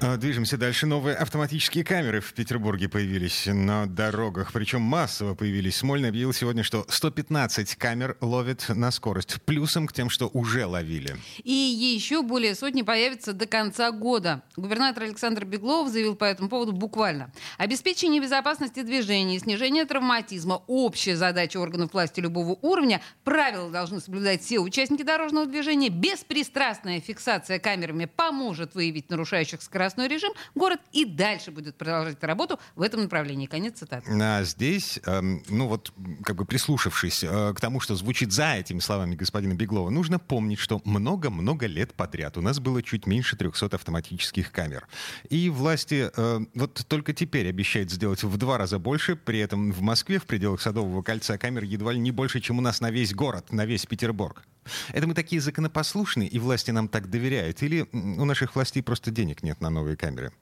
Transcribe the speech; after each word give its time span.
Движемся 0.00 0.56
дальше. 0.56 0.86
Новые 0.86 1.14
автоматические 1.14 1.84
камеры 1.84 2.20
в 2.22 2.32
Петербурге 2.32 2.88
появились 2.88 3.44
на 3.46 3.84
дорогах, 3.84 4.50
причем 4.50 4.80
массово 4.80 5.34
появились. 5.34 5.76
Смольный 5.76 6.08
объявил 6.08 6.32
сегодня, 6.32 6.62
что 6.62 6.86
115 6.88 7.76
камер 7.76 8.16
ловят 8.22 8.64
на 8.70 8.92
скорость, 8.92 9.42
плюсом 9.42 9.86
к 9.86 9.92
тем, 9.92 10.08
что 10.08 10.30
уже 10.32 10.64
ловили. 10.64 11.16
И 11.44 11.52
еще 11.52 12.22
более 12.22 12.54
сотни 12.54 12.80
появятся 12.80 13.34
до 13.34 13.46
конца 13.46 13.90
года. 13.90 14.42
Губернатор 14.56 15.02
Александр 15.02 15.44
Беглов 15.44 15.90
заявил 15.90 16.16
по 16.16 16.24
этому 16.24 16.48
поводу 16.48 16.72
буквально. 16.72 17.30
Обеспечение 17.58 18.22
безопасности 18.22 18.80
движения, 18.80 19.38
снижение 19.38 19.84
травматизма– 19.84 20.62
общая 20.66 21.16
задача 21.16 21.58
органов 21.58 21.92
власти 21.92 22.20
любого 22.20 22.58
уровня. 22.62 23.02
Правила 23.22 23.70
должны 23.70 24.00
соблюдать 24.00 24.42
все 24.42 24.60
участники 24.60 25.02
дорожного 25.02 25.44
движения. 25.44 25.90
Беспристрастная 25.90 27.00
фиксация 27.00 27.58
камерами 27.58 28.06
поможет 28.06 28.74
выявить 28.74 29.10
нарушающих 29.10 29.60
скоростной 29.90 30.08
режим. 30.08 30.32
Город 30.54 30.80
и 30.92 31.04
дальше 31.04 31.50
будет 31.50 31.76
продолжать 31.76 32.22
работу 32.22 32.58
в 32.76 32.82
этом 32.82 33.02
направлении. 33.02 33.46
Конец 33.46 33.78
цитаты. 33.78 34.10
А 34.10 34.42
здесь, 34.44 35.00
эм, 35.06 35.42
ну 35.48 35.66
вот, 35.66 35.92
как 36.24 36.36
бы 36.36 36.44
прислушавшись 36.44 37.24
э, 37.24 37.52
к 37.54 37.60
тому, 37.60 37.80
что 37.80 37.96
звучит 37.96 38.32
за 38.32 38.54
этими 38.54 38.80
словами 38.80 39.14
господина 39.14 39.54
Беглова, 39.54 39.90
нужно 39.90 40.18
помнить, 40.18 40.58
что 40.58 40.80
много-много 40.84 41.66
лет 41.66 41.94
подряд 41.94 42.36
у 42.36 42.42
нас 42.42 42.60
было 42.60 42.82
чуть 42.82 43.06
меньше 43.06 43.36
300 43.36 43.66
автоматических 43.76 44.52
камер. 44.52 44.86
И 45.28 45.50
власти 45.50 46.10
э, 46.14 46.40
вот 46.54 46.84
только 46.88 47.12
теперь 47.12 47.48
обещают 47.48 47.90
сделать 47.90 48.22
в 48.22 48.36
два 48.36 48.58
раза 48.58 48.78
больше, 48.78 49.16
при 49.16 49.38
этом 49.40 49.72
в 49.72 49.80
Москве 49.80 50.18
в 50.18 50.24
пределах 50.24 50.60
Садового 50.60 51.02
кольца 51.02 51.38
камер 51.38 51.64
едва 51.64 51.92
ли 51.92 51.98
не 51.98 52.12
больше, 52.12 52.40
чем 52.40 52.58
у 52.58 52.62
нас 52.62 52.80
на 52.80 52.90
весь 52.90 53.14
город, 53.14 53.52
на 53.52 53.66
весь 53.66 53.86
Петербург. 53.86 54.42
Это 54.92 55.06
мы 55.06 55.14
такие 55.14 55.40
законопослушные, 55.40 56.28
и 56.28 56.38
власти 56.38 56.70
нам 56.70 56.88
так 56.88 57.10
доверяют? 57.10 57.62
Или 57.62 57.86
у 57.92 58.24
наших 58.24 58.54
властей 58.54 58.82
просто 58.82 59.10
денег 59.10 59.42
нет 59.42 59.60
на 59.60 59.70
новые 59.70 59.96
камеры? 59.96 60.32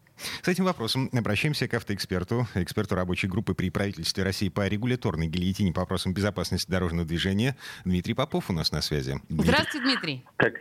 С 0.43 0.49
этим 0.49 0.65
вопросом 0.65 1.09
обращаемся 1.13 1.69
к 1.69 1.75
автоэксперту, 1.75 2.49
эксперту 2.55 2.97
рабочей 2.97 3.29
группы 3.29 3.55
при 3.55 3.71
правительстве 3.71 4.25
России 4.25 4.49
по 4.49 4.67
регуляторной 4.67 5.29
гильотине 5.29 5.73
по 5.73 5.83
вопросам 5.83 6.13
безопасности 6.13 6.71
дорожного 6.71 7.07
движения. 7.07 7.57
Дмитрий 7.85 8.15
Попов 8.15 8.51
у 8.51 8.53
нас 8.53 8.73
на 8.73 8.83
связи. 8.83 9.21
Дмитрий. 9.29 9.53
Здравствуйте, 9.53 9.87
Дмитрий. 9.87 10.25
Так, 10.37 10.55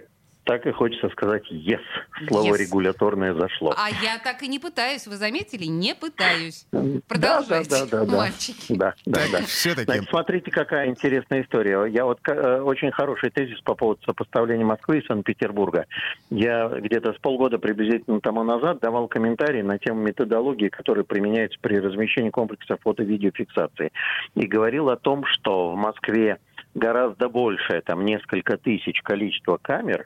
так 0.47 0.65
и 0.65 0.71
хочется 0.71 1.09
сказать 1.09 1.43
«yes». 1.51 1.81
Слово 2.27 2.55
Yes. 2.55 2.57
«регуляторное» 2.57 3.33
зашло. 3.33 3.73
А 3.77 3.89
я 3.89 4.17
так 4.23 4.41
и 4.41 4.47
не 4.47 4.59
пытаюсь, 4.59 5.05
вы 5.05 5.17
заметили? 5.17 5.65
Не 5.65 5.93
пытаюсь. 5.93 6.65
Да, 6.71 6.81
Продолжайте, 7.07 7.69
да, 7.69 7.85
да, 7.85 8.05
да, 8.05 8.17
мальчики. 8.17 8.73
Да, 8.73 8.93
да, 9.05 9.21
да. 9.31 9.41
все-таки. 9.45 9.83
Значит, 9.83 10.09
смотрите, 10.09 10.49
какая 10.49 10.87
интересная 10.87 11.43
история. 11.43 11.85
Я 11.85 12.05
вот 12.05 12.19
э, 12.27 12.61
очень 12.61 12.91
хороший 12.91 13.29
тезис 13.29 13.59
по 13.61 13.75
поводу 13.75 14.01
сопоставления 14.05 14.65
Москвы 14.65 14.99
и 14.99 15.05
Санкт-Петербурга. 15.05 15.85
Я 16.29 16.69
где-то 16.69 17.13
с 17.13 17.17
полгода 17.17 17.59
приблизительно 17.59 18.21
тому 18.21 18.43
назад 18.43 18.79
давал 18.79 19.07
комментарий 19.07 19.61
на 19.61 19.77
тему 19.77 20.01
методологии, 20.01 20.69
которая 20.69 21.03
применяется 21.03 21.59
при 21.61 21.75
размещении 21.75 22.29
комплексов 22.29 22.79
фото-видеофиксации. 22.81 23.91
И 24.35 24.47
говорил 24.47 24.89
о 24.89 24.95
том, 24.95 25.25
что 25.25 25.71
в 25.71 25.75
Москве 25.75 26.37
гораздо 26.73 27.27
большее, 27.27 27.81
там 27.81 28.05
несколько 28.05 28.57
тысяч 28.57 29.01
количество 29.01 29.57
камер, 29.57 30.05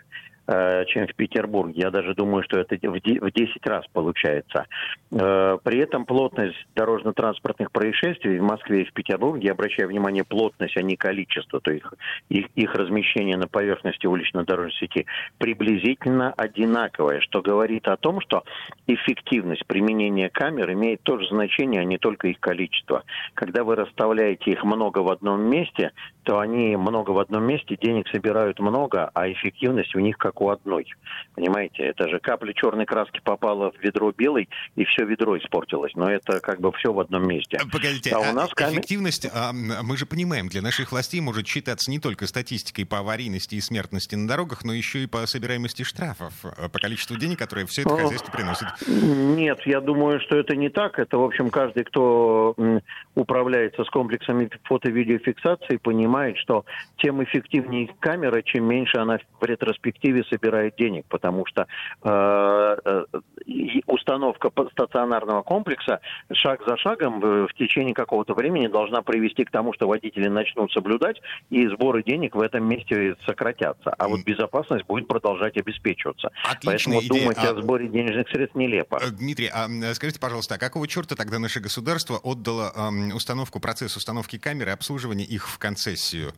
чем 0.88 1.07
в 1.07 1.16
Петербурге. 1.16 1.73
Я 1.81 1.91
даже 1.91 2.13
думаю, 2.13 2.44
что 2.44 2.59
это 2.59 2.75
в 2.75 3.31
10 3.31 3.66
раз 3.66 3.85
получается. 3.94 4.66
Э, 5.11 5.57
При 5.63 5.80
этом 5.80 6.05
плотность 6.05 6.57
дорожно-транспортных 6.75 7.71
происшествий 7.71 8.39
в 8.39 8.44
Москве 8.44 8.81
и 8.81 8.85
в 8.85 8.94
Петербурге, 8.94 9.47
я 9.47 9.52
обращаю 9.53 9.89
внимание, 9.89 10.23
плотность, 10.23 10.77
а 10.77 10.81
не 10.81 10.95
количество, 10.95 11.59
то 11.59 11.72
есть 11.72 11.85
их, 12.29 12.47
их 12.55 12.75
размещение 12.75 13.38
на 13.38 13.47
поверхности 13.47 14.07
улично-дорожной 14.07 14.73
сети 14.73 15.05
приблизительно 15.38 16.33
одинаковое, 16.33 17.22
что 17.22 17.41
говорит 17.41 17.88
о 17.88 17.97
том, 17.97 18.22
что 18.22 18.44
эффективность 18.88 19.66
применения 19.66 20.29
камер 20.29 20.72
имеет 20.73 21.01
тоже 21.03 21.28
значение, 21.28 21.81
а 21.81 21.85
не 21.85 21.97
только 21.97 22.28
их 22.28 22.40
количество. 22.40 23.03
Когда 23.34 23.63
вы 23.63 23.75
расставляете 23.75 24.51
их 24.51 24.63
много 24.63 25.00
в 25.00 25.11
одном 25.11 25.41
месте, 25.50 25.91
то 26.23 26.40
они 26.40 26.75
много 26.75 27.11
в 27.11 27.19
одном 27.19 27.44
месте, 27.45 27.78
денег 27.81 28.07
собирают 28.09 28.59
много, 28.59 29.09
а 29.13 29.31
эффективность 29.31 29.95
у 29.95 30.00
них 30.00 30.17
как 30.17 30.41
у 30.41 30.50
одной. 30.50 30.85
Понимаете, 31.35 31.84
это 31.84 32.09
же 32.09 32.19
капля 32.19 32.53
черной 32.53 32.85
краски 32.85 33.22
попала 33.24 33.72
в 33.72 33.79
ведро 33.84 34.12
белой, 34.12 34.50
и 34.75 34.84
все 34.85 35.06
ведро 35.06 35.38
испортилось. 35.38 35.94
Но 35.96 36.09
это 36.09 36.40
как 36.40 36.59
бы 36.59 36.72
все 36.74 36.91
в 36.91 37.00
одном 37.00 37.28
месте. 37.28 37.57
А, 37.57 37.69
Погодите, 37.72 38.12
А 38.12 38.19
у 38.19 38.24
а 38.24 38.34
нас 38.34 38.50
камер- 38.53 38.74
эффективность, 38.74 39.28
а, 39.34 39.52
мы 39.53 39.97
же 39.97 40.06
понимаем, 40.06 40.47
для 40.47 40.62
наших 40.62 40.91
властей 40.91 41.22
может 41.22 41.47
считаться 41.47 41.90
не 41.91 42.00
только 42.00 42.25
статистикой 42.28 42.85
по 42.85 43.00
аварийности 43.00 43.56
и 43.56 43.62
смертности 43.62 44.16
на 44.16 44.28
дорогах, 44.28 44.63
но 44.63 44.74
еще 44.74 45.03
и 45.03 45.07
по 45.07 45.25
собираемости 45.28 45.84
штрафов, 45.84 46.34
э, 46.44 46.69
по 46.69 46.79
количеству 46.79 47.18
денег, 47.18 47.38
которые 47.40 47.68
все 47.68 47.81
это 47.84 47.94
Ох. 47.94 48.02
хозяйство 48.02 48.31
приносит. 48.31 48.68
Нет, 48.88 49.59
я 49.66 49.79
думаю, 49.79 50.19
что 50.22 50.38
это 50.38 50.56
не 50.56 50.69
так. 50.69 50.97
Это, 51.00 51.18
в 51.18 51.23
общем, 51.23 51.50
каждый, 51.50 51.84
кто 51.84 52.56
управляется 53.16 53.84
с 53.84 53.90
комплексами 53.90 54.50
фото-видеофиксации, 54.63 55.78
понимает, 55.78 56.38
что 56.38 56.66
тем 56.97 57.23
эффективнее 57.23 57.90
камера, 58.00 58.41
чем 58.41 58.66
меньше 58.66 58.97
она 58.97 59.19
в 59.40 59.46
ретроспективе 59.46 60.21
собирает 60.30 60.76
денег, 60.76 61.06
потому 61.08 61.46
что 61.46 61.68
э, 62.04 62.78
э, 62.86 63.06
установка 63.86 64.52
стационарного 64.72 65.42
комплекса 65.42 66.00
шаг 66.32 66.62
за 66.66 66.78
шагом 66.78 67.24
э, 67.24 67.48
в 67.48 67.54
течение 67.54 67.94
какого-то 67.94 68.34
времени 68.34 68.68
должна 68.68 69.02
привести 69.02 69.44
к 69.46 69.52
тому, 69.52 69.74
что 69.74 69.88
водители 69.88 70.28
начнут 70.28 70.72
соблюдать, 70.72 71.22
и 71.50 71.68
сборы 71.68 72.04
денег 72.04 72.36
в 72.36 72.42
этом 72.42 72.68
месте 72.68 73.16
сократятся. 73.26 73.92
А 73.98 74.08
вот 74.08 74.24
безопасность 74.24 74.86
будет 74.86 75.08
продолжать 75.08 75.58
обеспечиваться. 75.58 76.30
Отличная 76.50 76.98
Поэтому 76.98 77.02
идея. 77.02 77.22
думать 77.24 77.38
А- 77.40 77.52
о 77.52 77.62
сборе 77.62 77.88
денежных 77.88 78.30
средств 78.30 78.56
нелепо. 78.56 79.00
Э, 79.02 79.09
Дмитрий, 79.12 79.50
а 79.52 79.68
скажите, 79.94 80.20
пожалуйста, 80.20 80.56
а 80.56 80.58
какого 80.58 80.88
черта 80.88 81.16
тогда 81.16 81.40
наше 81.40 81.59
государство 81.59 82.18
отдало 82.24 82.72
ам, 82.76 83.12
установку, 83.14 83.59
процесс 83.59 83.96
установки 83.98 84.38
камер 84.38 84.70
и 84.70 84.72
обслуживания 84.72 85.26
их 85.26 85.48
в 85.50 85.58
концессию? 85.58 86.34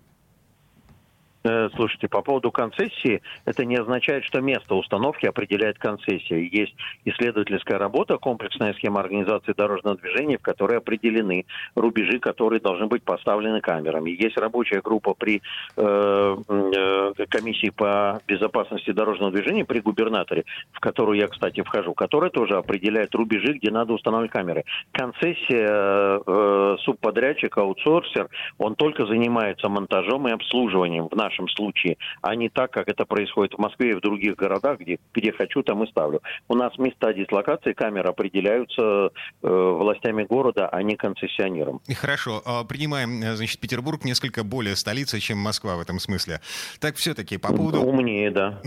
Э, 1.43 1.69
Слушайте, 1.75 2.07
по 2.07 2.21
поводу 2.21 2.51
концессии, 2.51 3.21
это 3.45 3.65
не 3.65 3.75
означает, 3.75 4.23
что 4.23 4.39
место 4.39 4.75
установки 4.75 5.25
определяет 5.25 5.77
концессия. 5.77 6.37
Есть 6.39 6.73
исследовательская 7.05 7.77
работа, 7.77 8.17
комплексная 8.17 8.73
схема 8.73 9.01
организации 9.01 9.53
дорожного 9.53 9.97
движения, 9.97 10.37
в 10.37 10.41
которой 10.41 10.77
определены 10.77 11.45
рубежи, 11.75 12.19
которые 12.19 12.61
должны 12.61 12.87
быть 12.87 13.03
поставлены 13.03 13.59
камерами. 13.59 14.11
Есть 14.11 14.37
рабочая 14.37 14.81
группа 14.81 15.13
при 15.13 15.41
э, 15.75 16.37
э, 16.47 17.25
комиссии 17.29 17.69
по 17.69 18.21
безопасности 18.27 18.91
дорожного 18.91 19.31
движения 19.31 19.65
при 19.65 19.79
губернаторе, 19.79 20.45
в 20.71 20.79
которую 20.79 21.19
я, 21.19 21.27
кстати, 21.27 21.61
вхожу, 21.61 21.93
которая 21.93 22.29
тоже 22.29 22.55
определяет 22.55 23.13
рубежи, 23.15 23.53
где 23.53 23.69
надо 23.69 23.93
устанавливать 23.93 24.31
камеры. 24.31 24.63
Концессия, 24.91 26.21
э, 26.25 26.77
субподрядчик, 26.81 27.57
аутсорсер, 27.57 28.29
он 28.57 28.75
только 28.75 29.05
занимается 29.05 29.67
монтажом 29.67 30.27
и 30.27 30.31
обслуживанием 30.31 31.07
в 31.09 31.15
нашем 31.15 31.32
случае, 31.47 31.97
а 32.21 32.35
не 32.35 32.49
так, 32.49 32.71
как 32.71 32.87
это 32.87 33.05
происходит 33.05 33.53
в 33.53 33.57
Москве 33.57 33.91
и 33.91 33.93
в 33.93 34.01
других 34.01 34.35
городах, 34.35 34.79
где, 34.79 34.99
где 35.13 35.31
хочу, 35.31 35.63
там 35.63 35.83
и 35.83 35.87
ставлю. 35.89 36.21
У 36.47 36.55
нас 36.55 36.77
места 36.77 37.13
дислокации 37.13 37.73
камер 37.73 38.07
определяются 38.07 38.81
э, 38.81 39.47
властями 39.47 40.23
города, 40.23 40.67
а 40.69 40.81
не 40.83 40.95
концессионером. 40.95 41.81
Хорошо, 41.95 42.41
а, 42.45 42.63
принимаем, 42.63 43.21
э, 43.21 43.35
значит, 43.35 43.59
Петербург 43.59 44.03
несколько 44.03 44.43
более 44.43 44.75
столица, 44.75 45.19
чем 45.19 45.37
Москва 45.37 45.75
в 45.75 45.81
этом 45.81 45.99
смысле. 45.99 46.41
Так 46.79 46.95
все-таки 46.95 47.37
по 47.37 47.53
поводу... 47.53 47.81
Умнее, 47.81 48.31
да. 48.31 48.61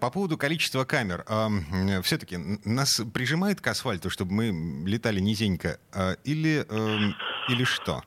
По 0.00 0.10
поводу 0.10 0.36
количества 0.38 0.84
камер. 0.84 1.24
Все-таки 2.02 2.36
нас 2.64 3.00
прижимает 3.12 3.60
к 3.60 3.66
асфальту, 3.66 4.10
чтобы 4.10 4.32
мы 4.32 4.88
летали 4.88 5.20
низенько? 5.20 5.78
а, 5.92 6.14
Или, 6.24 6.64
эм, 6.68 7.14
или 7.48 7.64
что? 7.64 8.02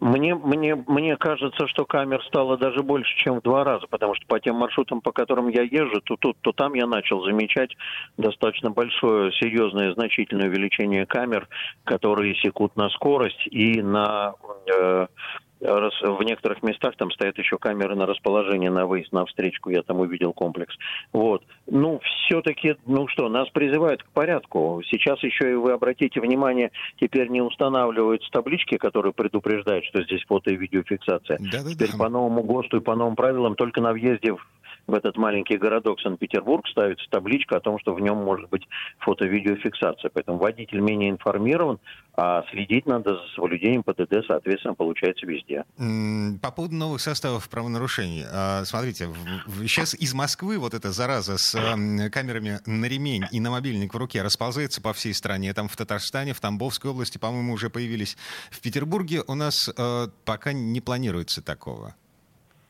Мне, 0.00 0.34
мне, 0.34 0.74
мне 0.86 1.16
кажется, 1.16 1.66
что 1.68 1.84
камер 1.86 2.22
стало 2.24 2.58
даже 2.58 2.82
больше, 2.82 3.16
чем 3.16 3.40
в 3.40 3.42
два 3.42 3.64
раза, 3.64 3.86
потому 3.88 4.14
что 4.14 4.26
по 4.26 4.38
тем 4.38 4.56
маршрутам, 4.56 5.00
по 5.00 5.12
которым 5.12 5.48
я 5.48 5.62
езжу, 5.62 6.00
то 6.02 6.16
тут, 6.16 6.36
то 6.42 6.52
там 6.52 6.74
я 6.74 6.86
начал 6.86 7.24
замечать 7.24 7.70
достаточно 8.18 8.70
большое, 8.70 9.32
серьезное, 9.32 9.94
значительное 9.94 10.48
увеличение 10.48 11.06
камер, 11.06 11.48
которые 11.84 12.34
секут 12.36 12.76
на 12.76 12.90
скорость 12.90 13.46
и 13.46 13.80
на 13.80 14.34
э, 14.66 15.06
в 15.66 16.22
некоторых 16.22 16.62
местах 16.62 16.96
там 16.96 17.10
стоят 17.10 17.38
еще 17.38 17.58
камеры 17.58 17.96
на 17.96 18.06
расположение 18.06 18.70
на 18.70 18.86
выезд 18.86 19.12
на 19.12 19.26
встречку, 19.26 19.70
я 19.70 19.82
там 19.82 20.00
увидел 20.00 20.32
комплекс. 20.32 20.74
Вот. 21.12 21.42
Ну, 21.66 22.00
все-таки, 22.00 22.76
ну 22.86 23.08
что, 23.08 23.28
нас 23.28 23.48
призывают 23.50 24.02
к 24.02 24.08
порядку. 24.10 24.82
Сейчас 24.86 25.22
еще 25.22 25.50
и 25.50 25.54
вы 25.54 25.72
обратите 25.72 26.20
внимание, 26.20 26.70
теперь 27.00 27.28
не 27.28 27.42
устанавливаются 27.42 28.30
таблички, 28.30 28.76
которые 28.76 29.12
предупреждают, 29.12 29.84
что 29.86 30.02
здесь 30.02 30.24
фото 30.24 30.50
и 30.50 30.56
видеофиксация. 30.56 31.38
Да-да-да. 31.38 31.70
Теперь 31.70 31.96
по 31.96 32.08
новому 32.08 32.42
ГОСТу 32.42 32.78
и 32.78 32.80
по 32.80 32.94
новым 32.94 33.16
правилам 33.16 33.54
только 33.56 33.80
на 33.80 33.92
въезде 33.92 34.32
в 34.32 34.40
в 34.86 34.94
этот 34.94 35.16
маленький 35.16 35.56
городок 35.56 36.00
Санкт-Петербург 36.00 36.66
ставится 36.68 37.08
табличка 37.10 37.56
о 37.56 37.60
том, 37.60 37.78
что 37.78 37.92
в 37.92 38.00
нем 38.00 38.18
может 38.18 38.48
быть 38.48 38.68
фото-видеофиксация. 38.98 40.10
Поэтому 40.12 40.38
водитель 40.38 40.80
менее 40.80 41.10
информирован, 41.10 41.78
а 42.14 42.44
следить 42.50 42.86
надо 42.86 43.14
за 43.14 43.22
соблюдением 43.34 43.82
ПДД, 43.82 44.24
соответственно, 44.26 44.74
получается 44.74 45.26
везде. 45.26 45.55
По 45.76 46.50
поводу 46.50 46.74
новых 46.74 47.00
составов 47.00 47.48
правонарушений. 47.48 48.24
А, 48.30 48.64
смотрите, 48.64 49.08
сейчас 49.62 49.94
из 49.94 50.14
Москвы 50.14 50.58
вот 50.58 50.74
эта 50.74 50.92
зараза 50.92 51.38
с 51.38 51.52
камерами 52.10 52.60
на 52.66 52.86
ремень 52.86 53.24
и 53.32 53.40
на 53.40 53.50
мобильник 53.50 53.94
в 53.94 53.96
руке 53.96 54.22
расползается 54.22 54.80
по 54.80 54.92
всей 54.92 55.14
стране. 55.14 55.52
Там 55.54 55.68
в 55.68 55.76
Татарстане, 55.76 56.32
в 56.32 56.40
Тамбовской 56.40 56.90
области, 56.90 57.18
по-моему, 57.18 57.52
уже 57.52 57.70
появились. 57.70 58.16
В 58.50 58.60
Петербурге 58.60 59.22
у 59.26 59.34
нас 59.34 59.68
э, 59.68 60.08
пока 60.24 60.52
не 60.52 60.80
планируется 60.80 61.42
такого. 61.42 61.94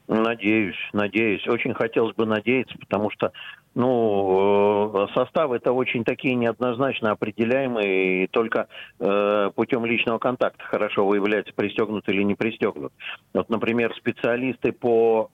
Надеюсь, 0.09 0.77
надеюсь. 0.93 1.47
Очень 1.49 1.75
хотелось 1.75 2.15
бы 2.15 2.27
надеяться, 2.27 2.77
потому 2.79 3.11
что 3.11 3.33
ну, 3.77 4.91
э, 4.95 5.07
составы 5.13 5.57
это 5.57 5.71
очень 5.73 6.03
такие 6.03 6.35
неоднозначно 6.35 7.11
определяемые, 7.11 8.25
и 8.25 8.27
только 8.27 8.69
э, 8.99 9.51
путем 9.55 9.85
личного 9.85 10.19
контакта 10.19 10.65
хорошо 10.65 11.07
выявляется, 11.07 11.53
пристегнут 11.55 12.09
или 12.09 12.23
не 12.23 12.35
пристегнут. 12.35 12.95
Вот, 13.35 13.51
например, 13.51 13.95
специалисты 13.95 14.73
по 14.73 15.29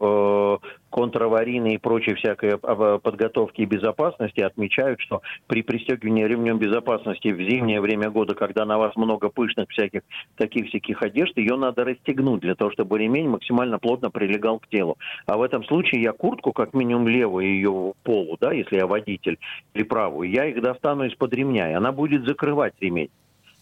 э, 0.60 0.66
контраварийной 0.92 1.74
и 1.74 1.78
прочей 1.78 2.14
всякой 2.14 2.58
подготовке 2.58 3.62
и 3.62 3.66
безопасности 3.66 4.40
отмечают, 4.40 5.00
что 5.00 5.22
при 5.46 5.62
пристегивании 5.62 6.24
ремнем 6.24 6.58
безопасности 6.58 7.28
в 7.28 7.38
зимнее 7.38 7.80
время 7.80 8.10
года, 8.10 8.34
когда 8.34 8.64
на 8.64 8.78
вас 8.78 8.94
много 8.96 9.30
пышных 9.30 9.68
всяких 9.70 10.02
таких 10.36 10.68
всяких 10.68 11.02
одежд, 11.02 11.36
ее 11.36 11.56
надо 11.56 11.84
расстегнуть 11.84 12.40
для 12.40 12.54
того, 12.54 12.70
чтобы 12.70 12.98
ремень 12.98 13.28
максимально 13.28 13.78
плотно 13.78 14.10
прилегал 14.10 14.58
к 14.58 14.68
телу. 14.68 14.98
А 15.26 15.36
в 15.36 15.42
этом 15.42 15.64
случае 15.64 16.02
я 16.02 16.12
куртку, 16.12 16.52
как 16.52 16.74
минимум 16.74 17.08
левую 17.08 17.46
ее 17.46 17.94
полу, 18.02 18.36
да, 18.40 18.52
если 18.52 18.76
я 18.76 18.86
водитель, 18.86 19.38
или 19.74 19.82
правую, 19.82 20.30
я 20.30 20.44
их 20.44 20.60
достану 20.60 21.04
из-под 21.06 21.32
ремня, 21.34 21.70
и 21.70 21.74
она 21.74 21.90
будет 21.92 22.26
закрывать 22.26 22.74
ремень. 22.80 23.10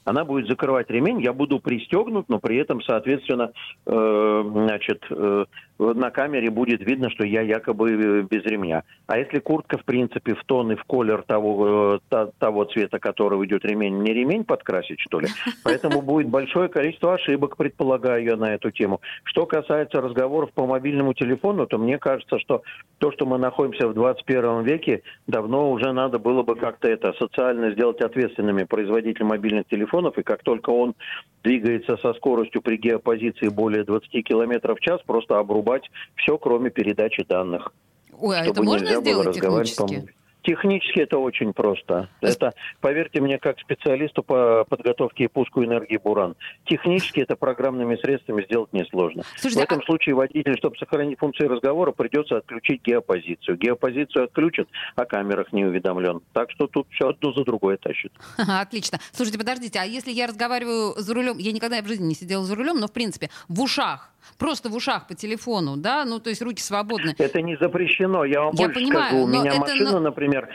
Она 0.04 0.24
будет 0.24 0.48
закрывать 0.48 0.90
ремень, 0.90 1.20
я 1.20 1.32
буду 1.32 1.60
пристегнут, 1.60 2.28
но 2.28 2.38
при 2.38 2.56
этом, 2.56 2.82
соответственно, 2.82 3.52
э, 3.86 4.42
значит, 4.46 5.04
э, 5.10 5.44
на 5.78 6.10
камере 6.10 6.50
будет 6.50 6.80
видно, 6.80 7.10
что 7.10 7.24
я 7.24 7.42
якобы 7.42 7.90
э, 7.90 8.22
без 8.22 8.44
ремня. 8.44 8.84
А 9.06 9.18
если 9.18 9.38
куртка, 9.38 9.78
в 9.78 9.84
принципе, 9.84 10.34
в 10.34 10.44
тон 10.44 10.72
и 10.72 10.74
в 10.76 10.84
колер 10.84 11.22
того, 11.22 12.00
э, 12.10 12.26
того 12.38 12.64
цвета, 12.64 12.98
которого 12.98 13.44
идет 13.44 13.64
ремень, 13.64 14.02
не 14.02 14.12
ремень 14.12 14.44
подкрасить, 14.44 15.00
что 15.00 15.20
ли? 15.20 15.28
Поэтому 15.64 16.02
будет 16.02 16.28
большое 16.28 16.68
количество 16.68 17.14
ошибок, 17.14 17.56
предполагаю 17.56 18.24
я, 18.24 18.36
на 18.36 18.54
эту 18.54 18.70
тему. 18.70 19.00
Что 19.24 19.46
касается 19.46 20.00
разговоров 20.00 20.50
по 20.52 20.66
мобильному 20.66 21.14
телефону, 21.14 21.66
то 21.66 21.78
мне 21.78 21.98
кажется, 21.98 22.38
что 22.38 22.62
то, 22.98 23.12
что 23.12 23.26
мы 23.26 23.38
находимся 23.38 23.88
в 23.88 23.94
21 23.94 24.62
веке, 24.62 25.02
давно 25.26 25.70
уже 25.70 25.92
надо 25.92 26.18
было 26.18 26.42
бы 26.42 26.56
как-то 26.56 26.88
это 26.88 27.12
социально 27.18 27.70
сделать 27.72 28.00
ответственными 28.00 28.64
производителей 28.64 29.26
мобильных 29.26 29.66
телефонов, 29.66 29.89
и 30.18 30.22
как 30.22 30.42
только 30.42 30.70
он 30.70 30.94
двигается 31.42 31.96
со 31.96 32.12
скоростью 32.14 32.62
при 32.62 32.76
геопозиции 32.76 33.48
более 33.48 33.84
20 33.84 34.10
км 34.24 34.74
в 34.74 34.80
час, 34.80 35.00
просто 35.06 35.38
обрубать 35.38 35.90
все, 36.16 36.38
кроме 36.38 36.70
передачи 36.70 37.24
данных. 37.24 37.72
Ой, 38.18 38.38
а 38.38 38.44
это 38.44 38.62
можно 38.62 39.00
сделать 39.00 39.34
технически? 39.34 40.12
Технически 40.42 41.00
это 41.00 41.18
очень 41.18 41.52
просто. 41.52 42.08
Это, 42.20 42.52
поверьте 42.80 43.20
мне, 43.20 43.38
как 43.38 43.58
специалисту 43.60 44.22
по 44.22 44.64
подготовке 44.68 45.24
и 45.24 45.28
пуску 45.28 45.64
энергии 45.64 45.96
Буран. 45.96 46.36
Технически 46.64 47.20
это 47.20 47.36
программными 47.36 47.96
средствами 47.96 48.42
сделать 48.44 48.72
несложно. 48.72 49.22
Слушайте, 49.36 49.60
В 49.60 49.64
этом 49.64 49.78
а... 49.80 49.84
случае 49.84 50.14
водитель, 50.14 50.56
чтобы 50.56 50.76
сохранить 50.76 51.18
функции 51.18 51.46
разговора, 51.46 51.92
придется 51.92 52.38
отключить 52.38 52.82
геопозицию. 52.82 53.58
Геопозицию 53.58 54.24
отключат, 54.24 54.68
о 54.96 55.04
камерах 55.04 55.52
не 55.52 55.64
уведомлен. 55.64 56.20
Так 56.32 56.50
что 56.50 56.66
тут 56.66 56.86
все 56.90 57.08
одно 57.08 57.32
за 57.32 57.44
другое 57.44 57.76
тащит. 57.76 58.12
Отлично. 58.36 58.98
Слушайте, 59.12 59.38
подождите, 59.38 59.78
а 59.78 59.84
если 59.84 60.10
я 60.10 60.26
разговариваю 60.26 60.94
за 60.96 61.14
рулем, 61.14 61.38
я 61.38 61.52
никогда 61.52 61.82
в 61.82 61.86
жизни 61.86 62.06
не 62.06 62.14
сидела 62.14 62.44
за 62.44 62.54
рулем, 62.54 62.78
но 62.78 62.86
в 62.86 62.92
принципе 62.92 63.30
в 63.48 63.60
ушах, 63.60 64.10
просто 64.38 64.68
в 64.68 64.74
ушах 64.74 65.06
по 65.06 65.14
телефону, 65.14 65.76
да, 65.76 66.04
ну 66.04 66.20
то 66.20 66.30
есть 66.30 66.42
руки 66.42 66.62
свободны. 66.62 67.14
Это 67.18 67.42
не 67.42 67.56
запрещено, 67.56 68.24
я 68.24 68.42
вам 68.42 68.54
я 68.54 68.66
больше 68.66 68.80
понимаю, 68.80 69.08
скажу. 69.08 69.24
У 69.24 69.26
меня 69.26 69.50
это, 69.50 69.60
машина, 69.60 69.92
но... 69.92 70.00
например, 70.00 70.48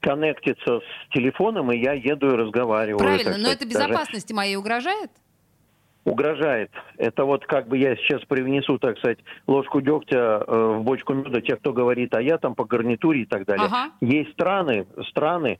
коннектится 0.00 0.80
с 0.80 1.14
телефоном, 1.14 1.72
и 1.72 1.78
я 1.78 1.92
еду 1.92 2.28
и 2.28 2.36
разговариваю. 2.36 2.98
Правильно, 2.98 3.36
но 3.38 3.48
это 3.48 3.66
безопасности 3.66 4.28
даже... 4.28 4.36
моей 4.36 4.56
угрожает? 4.56 5.10
угрожает. 6.04 6.70
Это 6.98 7.24
вот 7.24 7.46
как 7.46 7.68
бы 7.68 7.78
я 7.78 7.96
сейчас 7.96 8.22
привнесу, 8.26 8.78
так 8.78 8.98
сказать, 8.98 9.18
ложку 9.46 9.80
дегтя 9.80 10.44
э, 10.46 10.76
в 10.78 10.82
бочку 10.82 11.14
меда 11.14 11.40
тех, 11.40 11.58
кто 11.60 11.72
говорит, 11.72 12.14
а 12.14 12.20
я 12.20 12.38
там 12.38 12.54
по 12.54 12.64
гарнитуре 12.64 13.22
и 13.22 13.26
так 13.26 13.46
далее. 13.46 13.66
Ага. 13.66 13.92
Есть 14.00 14.32
страны, 14.32 14.86
страны, 15.08 15.58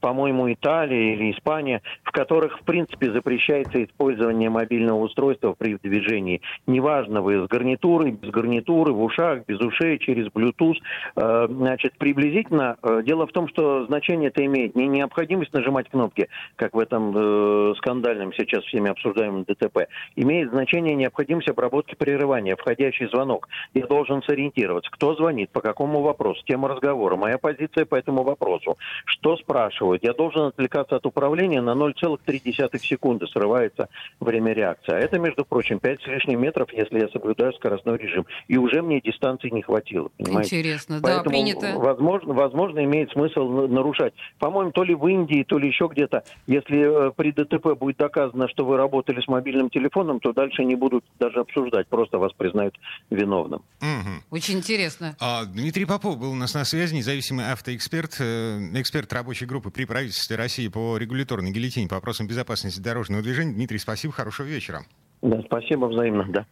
по-моему, 0.00 0.52
Италия 0.52 1.14
или 1.14 1.32
Испания, 1.32 1.82
в 2.02 2.10
которых, 2.12 2.60
в 2.60 2.64
принципе, 2.64 3.12
запрещается 3.12 3.82
использование 3.84 4.50
мобильного 4.50 4.98
устройства 5.00 5.54
при 5.56 5.76
движении. 5.76 6.40
Неважно, 6.66 7.22
вы 7.22 7.44
с 7.44 7.48
гарнитурой, 7.48 8.12
без 8.12 8.30
гарнитуры, 8.30 8.92
в 8.92 9.02
ушах, 9.02 9.44
без 9.46 9.60
ушей, 9.60 9.98
через 9.98 10.26
Bluetooth. 10.28 10.76
Э, 11.16 11.46
значит, 11.48 11.96
приблизительно, 11.98 12.76
э, 12.82 13.02
дело 13.04 13.26
в 13.26 13.32
том, 13.32 13.48
что 13.48 13.86
значение 13.86 14.28
это 14.28 14.44
имеет 14.44 14.74
не 14.74 14.86
необходимость 14.86 15.52
нажимать 15.52 15.88
кнопки, 15.88 16.28
как 16.56 16.74
в 16.74 16.78
этом 16.78 17.12
э, 17.14 17.74
скандальном 17.76 18.32
сейчас 18.32 18.64
всеми 18.64 18.90
обсуждаемом 18.90 19.44
ДТП, 19.44 19.88
имеет 20.16 20.50
значение 20.50 20.94
необходимость 20.94 21.48
обработки 21.48 21.94
прерывания, 21.94 22.56
входящий 22.56 23.06
звонок. 23.08 23.48
Я 23.74 23.86
должен 23.86 24.22
сориентироваться, 24.22 24.90
кто 24.90 25.14
звонит, 25.14 25.50
по 25.50 25.60
какому 25.60 26.02
вопросу, 26.02 26.42
тема 26.46 26.68
разговора, 26.68 27.16
моя 27.16 27.38
позиция 27.38 27.84
по 27.84 27.94
этому 27.94 28.22
вопросу, 28.22 28.76
что 29.04 29.36
спрашивать, 29.36 29.65
спрашивают, 29.66 30.02
я 30.02 30.12
должен 30.12 30.42
отвлекаться 30.42 30.96
от 30.96 31.06
управления 31.06 31.60
на 31.60 31.70
0,3 31.70 32.78
секунды, 32.80 33.26
срывается 33.26 33.88
время 34.20 34.52
реакции. 34.52 34.92
А 34.92 34.98
это, 34.98 35.18
между 35.18 35.44
прочим, 35.44 35.78
5 35.78 36.02
с 36.02 36.06
лишним 36.06 36.40
метров, 36.40 36.72
если 36.72 37.00
я 37.00 37.08
соблюдаю 37.08 37.52
скоростной 37.54 37.98
режим. 37.98 38.26
И 38.48 38.56
уже 38.56 38.82
мне 38.82 39.00
дистанции 39.00 39.50
не 39.50 39.62
хватило. 39.62 40.10
Понимаете? 40.18 40.58
Интересно, 40.58 41.00
Поэтому, 41.02 41.24
да, 41.24 41.30
принято. 41.30 41.72
Возможно, 41.76 42.34
возможно, 42.34 42.84
имеет 42.84 43.10
смысл 43.10 43.48
нарушать. 43.68 44.14
По-моему, 44.38 44.72
то 44.72 44.84
ли 44.84 44.94
в 44.94 45.06
Индии, 45.06 45.44
то 45.44 45.58
ли 45.58 45.68
еще 45.68 45.88
где-то, 45.90 46.24
если 46.46 47.08
э, 47.08 47.12
при 47.12 47.32
ДТП 47.32 47.78
будет 47.78 47.96
доказано, 47.96 48.48
что 48.48 48.64
вы 48.64 48.76
работали 48.76 49.20
с 49.20 49.28
мобильным 49.28 49.70
телефоном, 49.70 50.20
то 50.20 50.32
дальше 50.32 50.64
не 50.64 50.76
будут 50.76 51.04
даже 51.18 51.40
обсуждать, 51.40 51.88
просто 51.88 52.18
вас 52.18 52.32
признают 52.32 52.74
виновным. 53.10 53.62
Угу. 53.80 54.36
Очень 54.36 54.58
интересно. 54.58 55.16
А, 55.20 55.44
Дмитрий 55.44 55.84
Попов 55.84 56.18
был 56.18 56.32
у 56.32 56.34
нас 56.34 56.54
на 56.54 56.64
связи, 56.64 56.94
независимый 56.94 57.50
автоэксперт, 57.50 58.16
э, 58.20 58.58
эксперт 58.74 59.12
рабочей 59.12 59.46
группы 59.46 59.55
группы 59.56 59.70
при 59.70 59.86
правительстве 59.86 60.36
России 60.36 60.68
по 60.68 60.98
регуляторной 60.98 61.50
гильотине 61.50 61.88
по 61.88 61.94
вопросам 61.94 62.26
безопасности 62.26 62.78
дорожного 62.78 63.22
движения. 63.22 63.54
Дмитрий, 63.54 63.78
спасибо, 63.78 64.12
хорошего 64.12 64.46
вечера. 64.46 64.84
Да, 65.22 65.40
спасибо 65.46 65.86
взаимно, 65.86 66.26
да. 66.28 66.46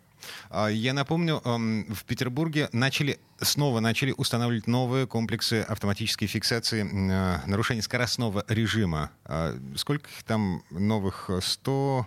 А, 0.49 0.69
я 0.69 0.95
напомню, 0.95 1.43
в 1.45 2.05
Петербурге 2.07 2.71
начали, 2.73 3.19
снова 3.37 3.81
начали 3.81 4.15
устанавливать 4.17 4.67
новые 4.67 5.07
комплексы 5.07 5.61
автоматической 5.69 6.27
фиксации 6.27 6.89
а, 7.13 7.47
нарушений 7.47 7.83
скоростного 7.83 8.43
режима. 8.49 9.11
А, 9.27 9.53
сколько 9.77 10.09
там 10.27 10.63
новых? 10.71 11.29
100... 11.43 12.07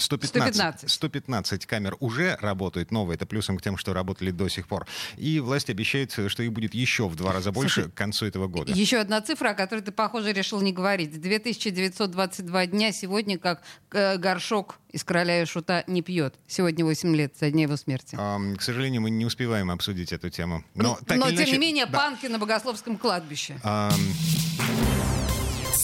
115, 0.00 0.54
115. 0.54 0.90
115 0.90 1.66
камер 1.66 1.96
уже 2.00 2.36
работают 2.40 2.90
новые, 2.90 3.16
это 3.16 3.26
плюсом 3.26 3.58
к 3.58 3.62
тем, 3.62 3.76
что 3.76 3.92
работали 3.92 4.30
до 4.30 4.48
сих 4.48 4.66
пор. 4.66 4.86
И 5.16 5.40
власти 5.40 5.70
обещают, 5.70 6.12
что 6.12 6.42
их 6.42 6.52
будет 6.52 6.74
еще 6.74 7.08
в 7.08 7.16
два 7.16 7.32
раза 7.32 7.52
больше 7.52 7.82
Слушай, 7.82 7.90
к 7.90 7.94
концу 7.94 8.26
этого 8.26 8.46
года. 8.46 8.72
Еще 8.72 8.98
одна 8.98 9.20
цифра, 9.20 9.50
о 9.50 9.54
которой 9.54 9.80
ты, 9.80 9.92
похоже, 9.92 10.32
решил 10.32 10.60
не 10.60 10.72
говорить. 10.72 11.20
2922 11.20 12.66
дня 12.66 12.92
сегодня, 12.92 13.38
как 13.38 13.62
э, 13.92 14.16
горшок 14.16 14.78
из 14.90 15.04
«Короля 15.04 15.42
и 15.42 15.44
Шута» 15.44 15.84
не 15.86 16.02
пьет. 16.02 16.34
Сегодня 16.46 16.84
8 16.84 17.14
лет 17.14 17.36
со 17.38 17.50
дня 17.50 17.62
его 17.64 17.76
смерти. 17.76 18.16
А, 18.18 18.38
к 18.56 18.62
сожалению, 18.62 19.02
мы 19.02 19.10
не 19.10 19.24
успеваем 19.24 19.70
обсудить 19.70 20.12
эту 20.12 20.30
тему. 20.30 20.64
Но, 20.74 20.98
так 21.06 21.18
Но 21.18 21.26
тем 21.26 21.36
иначе... 21.36 21.52
не 21.52 21.58
менее, 21.58 21.86
да. 21.86 21.98
панки 21.98 22.26
на 22.26 22.38
Богословском 22.38 22.96
кладбище. 22.96 23.58
А... 23.62 23.90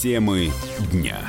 Темы 0.01 0.51
дня. 0.91 1.19